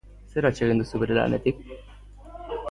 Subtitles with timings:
[0.35, 1.61] Zer atsegin duzu bere lanetik?